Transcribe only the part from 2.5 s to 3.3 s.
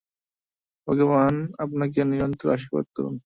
আশীর্বাদ করুন।